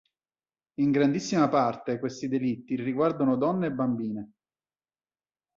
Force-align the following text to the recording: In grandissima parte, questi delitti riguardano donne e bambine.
In 0.79 0.89
grandissima 0.89 1.47
parte, 1.47 1.99
questi 1.99 2.27
delitti 2.27 2.75
riguardano 2.75 3.35
donne 3.37 3.67
e 3.67 3.71
bambine. 3.71 4.31